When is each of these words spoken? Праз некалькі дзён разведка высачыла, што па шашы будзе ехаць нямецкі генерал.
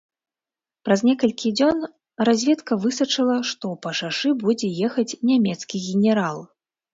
Праз 0.87 0.99
некалькі 1.09 1.51
дзён 1.59 1.77
разведка 2.29 2.77
высачыла, 2.85 3.37
што 3.51 3.67
па 3.85 3.93
шашы 4.01 4.33
будзе 4.43 4.67
ехаць 4.89 5.17
нямецкі 5.31 5.77
генерал. 5.91 6.37